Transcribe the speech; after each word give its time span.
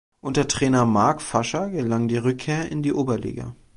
Unter 0.19 0.47
Trainer 0.47 0.87
Marc 0.87 1.21
Fascher 1.21 1.69
gelang 1.69 2.07
die 2.07 2.17
Rückkehr 2.17 2.71
in 2.71 2.81
die 2.81 2.91
Oberliga. 2.91 3.55